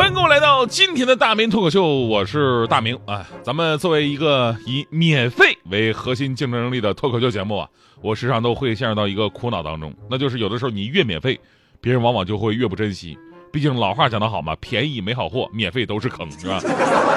[0.61, 3.27] 到今天的大明脱口秀，我是大明啊。
[3.41, 7.67] 咱们作为一个以免费为核心竞争力的脱口秀节目啊，
[7.99, 11.39] 我时常都会陷入到一个苦恼当中，那就是有的时候你越免费，
[11.81, 13.17] 别人往往就会越不珍惜。
[13.51, 16.59] 毕竟老话讲得好嘛，便宜没好货，免费都是坑，是吧？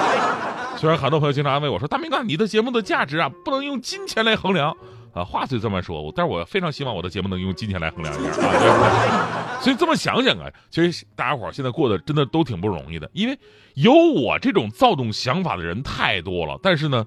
[0.80, 4.74] 虽然很多朋友经常安慰我说，大明哥，你的节目的价值啊，不能用金钱来衡量。
[5.12, 9.33] 啊，话虽这么说，但是我非常希望我的节目能用金钱来衡量一下啊，对？
[9.64, 13.38] 所以这么想想啊，其实大家伙现在过得真的都挺不容易的，因为
[13.72, 17.06] 有我这种躁动想法的人太多了，但是呢，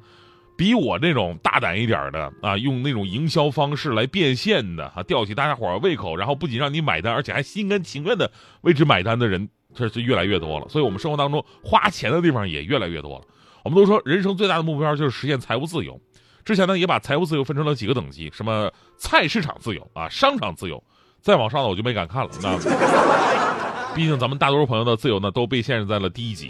[0.57, 8.31] 比我这种大胆一点的啊，用那种营销方式来变现的啊，吊起大家伙胃口，然后不仅让你买单，而且还心甘情愿的
[8.61, 10.67] 为之买单的人，这是越来越多了。
[10.67, 13.25] 所以我们生活当中花钱的地方也越来越多了。
[13.63, 16.01] 我们都说人生最大的目标就是实现财务自由。
[16.43, 20.83] 之前呢，也把财务自由分成了几个等级，什么菜市场自由啊，商场自由，
[21.27, 22.29] 再往上呢我就没敢看了。
[22.41, 22.57] 那
[23.93, 26.49] 毕竟咱们大多数朋友的自由呢，都被限制在了第一级。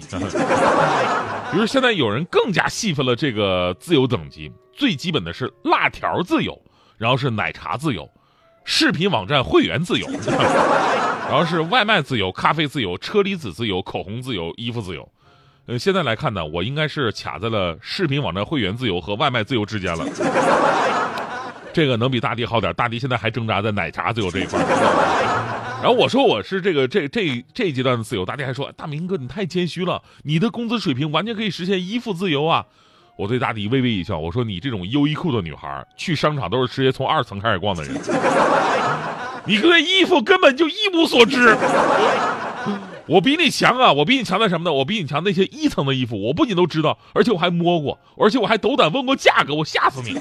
[1.52, 6.56] 比如现在有人更加细分了这个自由等级，最基本的是辣条自由，
[6.96, 8.08] 然后是奶茶自由，
[8.66, 10.08] 视频网站会员自由，
[11.28, 15.10] 然后是外卖自由、咖啡自由、车厘子自由、口红自由、衣服自由。
[15.66, 20.06] 呃，现在来看呢，我应该是卡在了视频网站会员自由和外卖自由之间了。
[21.78, 24.60] 这个能比大迪好点，大迪现在还挣扎在奶茶自由这一块。
[25.80, 32.66] 然后我说我是这个这这这阶段的自由，大迪还说大明哥你太谦虚了，你的工资水平完全可以实现衣服自由啊。
[33.16, 37.94] 我对大迪微微一笑，我说你这种优衣库的女孩，去商场都是直接从二层开始逛的人，
[39.46, 41.56] 你对衣服根本就一无所知。
[43.06, 43.94] 我比你强啊！
[43.94, 44.74] 我比你强在什么呢？
[44.74, 50.20] 我比你强那些一层的衣服，我不仅都知道，而且我还摸过，而且我还斗胆问过价格，我吓死你！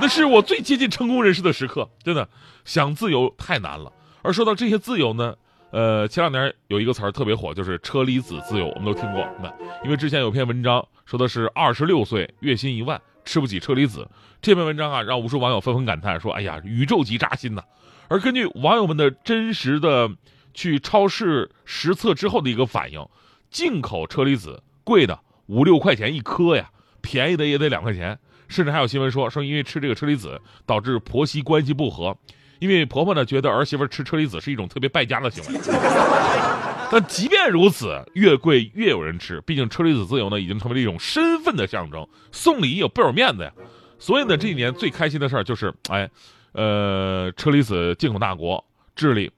[0.00, 2.28] 那是我最接近成功人士的时刻，真的，
[2.64, 3.92] 想自由太难了。
[4.22, 5.34] 而说到这些自由呢，
[5.70, 9.28] 呃，前两年有一个词儿特别火，就是车厘子自由，我们都听过。
[9.42, 9.52] 那
[9.84, 14.08] 因为之前有篇文章说的是二十六岁月薪一万吃不起车厘子，
[14.40, 17.62] 这篇文章啊让无数网友纷纷感叹说：“哎呀，宇宙级扎心呐！”
[18.08, 20.10] 而根据网友们的真实的。
[20.54, 23.06] 去超市实测之后的一个反应，
[23.48, 26.70] 进口车厘子贵的五六块钱一颗呀，
[27.00, 32.16] 便宜的也得两块钱，甚至还有新闻说说因为吃这个车厘子导致婆媳关系不和，
[32.58, 35.60] 因为婆婆呢觉得儿媳妇吃车厘子是一种特别败家的行为。
[36.90, 43.52] 但即便如此，越贵越有人吃，毕竟车厘子自由呢已经成为了一种身份的象征，送礼有倍有面子呀。
[43.98, 46.08] 所以呢，这几年最开心的事儿就是，哎，
[46.52, 48.64] 呃，车厘子进口大国
[48.96, 49.30] 智利。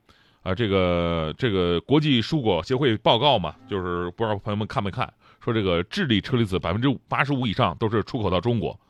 [0.42, 5.12] 啊，这个这个国际蔬果协会报告嘛，就是不知道朋友们看没看，
[5.44, 8.80] 说这个智利车厘子百分之八十五以上都是出口到中国，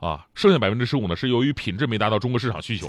[0.00, 2.88] 啊，剩下百分之十五呢是由于品质没达到中国市场需求，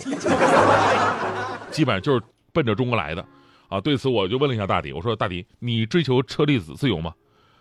[1.69, 2.21] 基本上就是
[2.53, 3.25] 奔着中国来的，
[3.67, 7.13] 啊，对此我就问了一下大迪，我说大迪，你追求车厘子自由吗？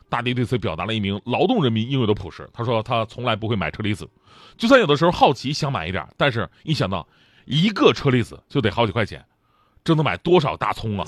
[0.08, 4.08] 大迪对此表达了一名劳动人民应有的朴实，他说他从来不会买车厘子，
[4.56, 7.06] 就算有的时候好奇想买一点，但是一想到
[7.44, 9.24] 一个车厘子就得好几块钱。
[9.82, 11.06] 这能买多少大葱啊？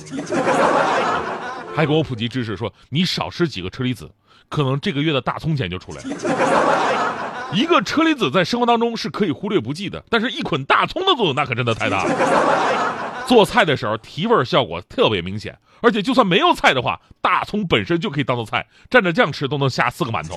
[1.76, 4.10] 还给我普及知识，说你少吃几个车厘子，
[4.48, 7.12] 可能这个月的大葱钱就出来了。
[7.55, 13.25] 一个车厘子在生活当中是可以忽略不计的，但是一捆大葱的作用那可真的太大了。
[13.27, 20.37] 做菜的时候提味效果特别明显，而且就算没有菜的话，大葱本身就可以当做菜，蘸着酱吃都能下四个馒头。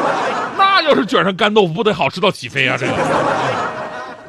[0.58, 2.76] 那要是卷上干豆腐，不得好吃到起飞啊！
[2.76, 2.92] 这个。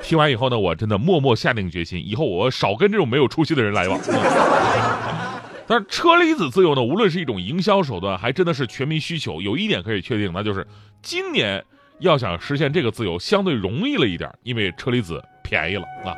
[0.01, 3.99] 听完以后呢，我真的默默下定决心，以后我少跟这种没有出息的人来往。
[5.67, 9.41] 但是车厘子自由呢，无论是一种营销手段，还真的是全民需求。
[9.41, 10.65] 有一点可以确定，那就是
[11.01, 11.61] 今年
[11.99, 16.15] 要想实现这个自由，相对容易了一点，因为车厘子便宜了啊。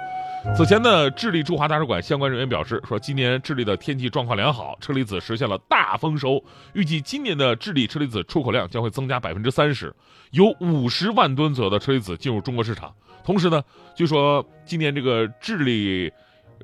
[0.55, 6.41] 此前呢，智利驻华大使馆相关人员表示说，今年智利的天气状况良好，车厘子实现了大丰收，
[6.73, 9.93] 预计今年的智利车厘子出口量将会增加百分之三十，
[10.31, 12.93] 有五十万吨左右的车厘子进入中国市场。
[13.23, 13.61] 同时呢，
[13.93, 16.09] 据说今年这个智利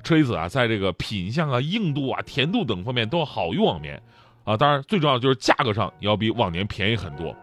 [0.02, 4.02] 车厘子啊，在这个品相啊、硬度啊、甜度等方面都要好于往年，
[4.44, 7.36] 啊，当然最重要就是价格上也要比往年便宜很多。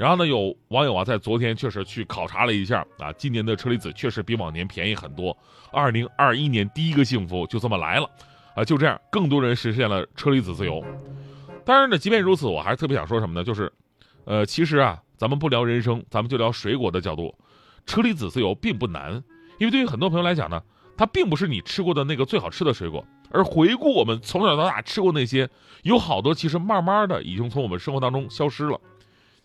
[0.00, 5.36] 然后呢，有网友啊在昨天确实去考察了一下啊，今年的车厘子确实比往年便宜很多。
[5.70, 8.08] 二零二一年第一个幸福就这么来了，
[8.54, 10.82] 啊，就这样，更多人实现了车厘子自由。
[11.66, 13.44] 当然呢，即便如此，我还是特别想说什么呢？
[13.44, 13.70] 就是，
[14.24, 17.34] 呃，其实啊，咱们不聊人生，咱们就聊水果的角度。
[17.84, 19.22] 车厘子自由并不难，
[19.58, 20.62] 因为对于很多朋友来讲呢，
[20.96, 23.04] 它并不是你吃过的那个最好吃的水果。
[23.30, 25.46] 而回顾我们从小到大吃过那些，
[25.82, 28.80] 有好多其实慢慢的已经从我们生活当中消失了。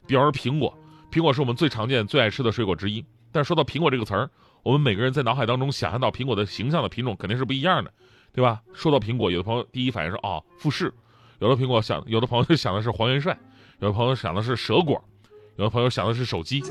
[0.07, 0.77] 比方说苹果，
[1.11, 3.03] 苹果是我们最常见、最爱吃的水果之一。
[3.31, 4.29] 但说到苹果这个词儿，
[4.63, 7.91] 我们每个人在脑海当中想象到苹果的形象的品种肯定是不一样的，
[8.33, 8.61] 对吧？
[8.73, 10.93] 说到苹果，有的朋友第一反应是哦富士，
[11.39, 13.37] 有的苹果想，有的朋友就想的是黄元帅，
[13.79, 15.03] 有的朋友想的是蛇果，
[15.57, 16.63] 有的朋友想的是手机。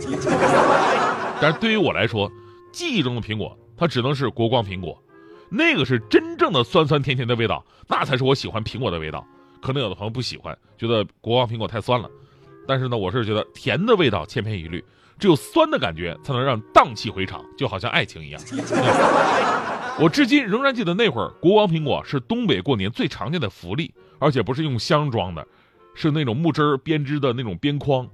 [1.40, 2.30] 但是对于我来说，
[2.72, 5.00] 记忆中的苹果，它只能是国光苹果。
[5.50, 9.24] 那个是真正的酸酸甜甜的味道，那才是我喜欢苹果的味道。
[9.60, 12.10] 可能有的朋友不喜欢，觉得国王苹果太酸了。
[12.66, 14.84] 但是呢，我是觉得甜的味道千篇一律，
[15.18, 18.40] 只有酸的感觉才能让荡气回肠，就好像爱情一样。
[20.00, 25.46] 我至今仍然记得那会儿，国王苹果是东北过年最常见的福利，而且不是用箱装的，
[25.94, 28.08] 是那种木枝编织的那种边框。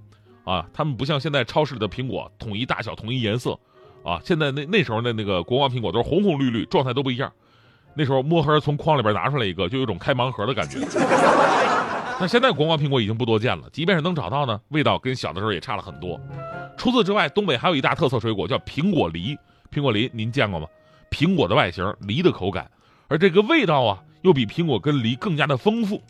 [0.45, 3.59] 啊，他们不像现在超市里的苹果统一大小、统一颜色。
[4.03, 7.31] 啊，现在那那时候的那个国王苹果都是红红绿绿，状态都不一样。
[7.95, 10.79] 那时候摸盒从筐里边拿出来一个，就有种开盲盒的感觉。
[12.21, 16.21] 那现在国王苹果已经不多见了，即便是能找到呢，味道跟小的时候也差了很多。
[16.77, 19.35] 除此之外，东北还有一大特色水果叫苹果梨。
[19.73, 20.67] 苹果梨您见过吗？
[21.11, 22.71] 苹果的外形，梨的口感，
[23.09, 26.03] 而这个味道啊，又比苹果跟梨更加的丰富。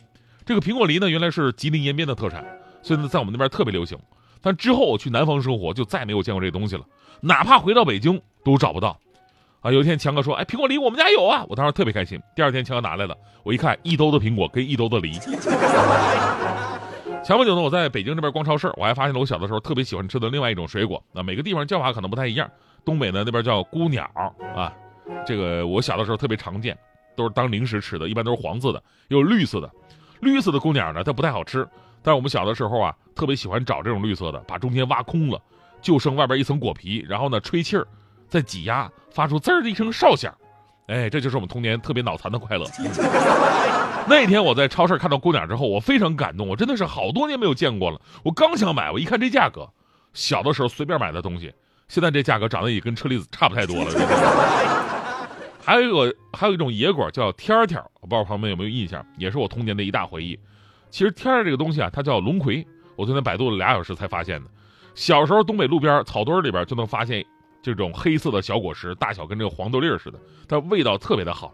[0.45, 2.43] 这个苹果梨呢，原来是吉林延边的特产，
[2.81, 3.97] 所以呢，在我们那边特别流行。
[4.41, 6.83] 但之后我去南方生活，就再没有见过这东西了。
[7.21, 8.99] 哪怕回到北京都找不到，
[9.61, 9.71] 啊！
[9.71, 12.19] 有一天强哥说：“哎，苹果梨我们家有啊！”我当时特别开心。
[12.35, 15.13] 第二天强哥拿来了，我一看一兜的苹果跟一兜的梨。
[17.23, 21.01] 前不久呢，我在北京这边逛超市，我还发现了我小的时候特别喜欢吃的另外一种水果。
[21.13, 22.49] 那每个地方叫法可能不太一样，
[22.83, 24.09] 东北呢那边叫孤鸟
[24.55, 24.73] 啊，
[25.25, 26.75] 这个我小的时候特别常见，
[27.15, 29.69] 都是当零食吃的，一般都是黄色的，有绿色的。
[30.21, 31.67] 绿色的孤鸟呢，它不太好吃，
[32.01, 35.39] 但是我们小的时候啊，特别喜欢找这种绿色的，把中间挖空了。
[35.81, 37.87] 就剩外边一层果皮，然后呢吹气儿，
[38.31, 40.33] 在挤压，发出滋儿的一声哨响，
[40.87, 42.65] 哎，这就是我们童年特别脑残的快乐。
[44.07, 47.99] 那天我在超市看到姑娘之后，我非常感动，我真的是好多年没有见过了。
[48.23, 49.69] 我刚想买，我一看这价格，
[50.13, 51.53] 小的时候随便买的东西，
[51.89, 53.91] 现在这价格长得也跟车厘子差不太多了。
[55.61, 60.39] 还有一个，还有一种野果叫天儿天儿，我不知道朋友们有没有印象，也是我童年的一大回忆。
[60.89, 64.49] 其实天儿这个东西啊，它叫龙葵，我昨天百度了俩小时才发现的。
[64.95, 67.23] 小时候，东北路边草堆里边就能发现
[67.61, 71.53] 这种黑色的小果实，大小跟这个黄豆粒儿似的，但味道特别的好。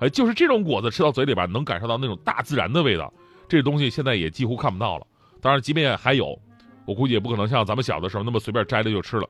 [0.00, 3.12] 哎，就是这种果子吃到嘴里边，能感受到那种大自然的味道。
[3.48, 5.06] 这东西现在也几乎看不到了。
[5.40, 6.38] 当然，即便还有，
[6.84, 9.28] 我估计也不可能像咱们小的时候那么随便摘了就吃了。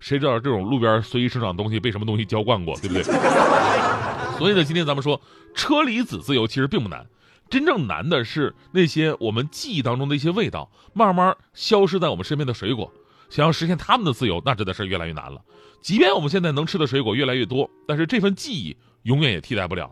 [0.00, 3.02] 谁知道这种路边随意生长的东西被什么东西浇灌过，对不对？
[4.38, 5.20] 所以呢，今天咱们说
[5.54, 7.06] 车厘子自由其实并不难。
[7.48, 12.92] 真正难的是那些我们记忆当中的一些味道慢慢消失在我们身边的水果，
[13.34, 15.42] 想要实现他们的自由，那真的是越来越难了。
[15.80, 19.90] 即便我们现在能吃的水果越来越多，但是这份记忆永远也替代不了。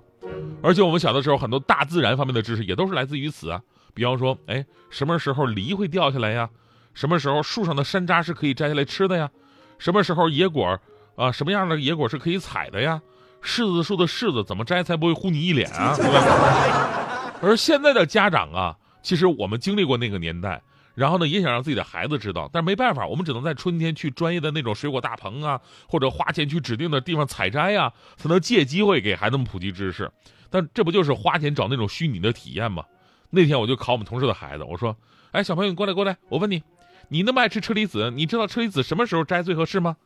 [0.62, 3.60] 而且我们小的时候，很多大自然方面的知识也都是来自于此啊。
[3.94, 6.48] 比方说，哎，什么时候梨会掉下来呀？
[6.94, 9.28] 什么时候树上的山楂是可以摘下来吃的呀？
[9.76, 10.78] 什么时候野果
[11.16, 13.02] 啊，什么样的野果是可以采的呀？
[13.42, 15.96] 柿子树的柿子怎么摘才不会糊你一脸啊？
[17.42, 20.62] 而现在的家长啊，其实我们经历过那个年代，
[20.94, 30.10] 然后呢，也想让自己的孩子知道，但是没办法，我们只能在春天去专业的那种水果大棚啊，或者花钱去指定的地方采摘呀，才能借机会给孩子们普及知识。
[30.50, 32.84] 但这不就是花钱找那种虚拟的体验吗？
[33.30, 34.94] 那天我就考我们同事的孩子，我说
[35.32, 36.62] ：“哎，小朋友，你过来过来，我问你，
[37.08, 39.96] 你那么爱吃车厘子，你知道车厘子什么时候摘最合适吗？”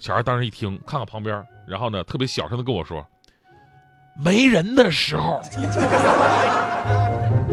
[0.00, 3.06] 小孩当时一听，看看旁边，然后呢，特别小声的跟我说。
[4.20, 5.40] 没人的时候，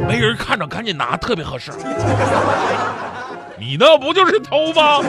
[0.07, 1.71] 没人看着，赶紧拿，特别合适。
[3.57, 5.01] 你那不就是偷吗？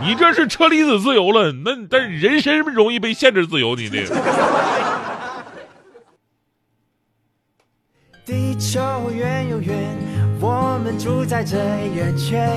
[0.00, 4.06] 你这是车厘子自由了，那但人身容易被限制自由，你这。
[8.24, 9.76] 地球圆又圆，
[10.40, 11.56] 我们住在这
[11.94, 12.48] 圆圈。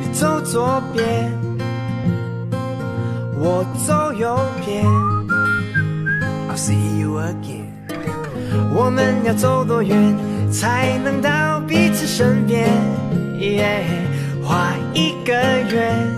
[0.00, 1.32] 你走左边，
[3.36, 4.84] 我走右边。
[6.56, 7.63] See you again。
[8.74, 10.16] 我们要走多远
[10.50, 12.68] 才能到彼此身边？
[14.42, 15.32] 画一个
[15.72, 16.08] 圆，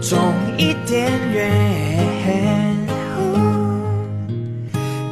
[0.00, 0.18] 种
[0.56, 1.46] 一点缘。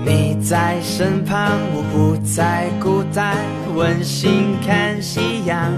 [0.04, 3.36] 你在身旁，我不再孤单，
[3.74, 5.72] 温馨看夕阳。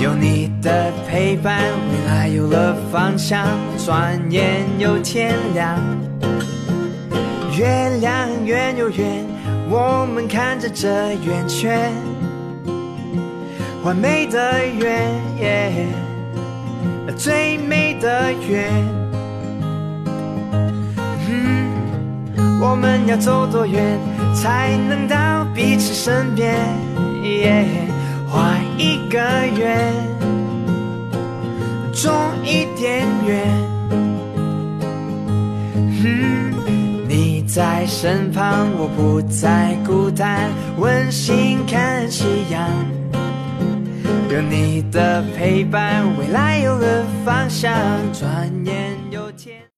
[0.00, 1.60] 有你的陪伴，
[1.90, 3.46] 未来有了方向，
[3.84, 5.76] 转眼又天亮。
[7.58, 9.26] 月亮圆又圆，
[9.68, 11.92] 我们看着这圆圈，
[13.82, 15.18] 完美的圆。
[17.16, 18.70] 最美的圆。
[21.28, 23.98] 嗯，我们要走多远
[24.32, 26.54] 才能到彼此身边？
[28.30, 29.18] 画一个
[29.58, 29.92] 圆，
[31.92, 33.67] 种一点圆。
[37.58, 40.48] 在身旁，我不再孤单，
[40.78, 42.70] 温馨看夕阳。
[44.30, 47.74] 有你的陪伴，未来有了方向，
[48.12, 48.87] 转眼。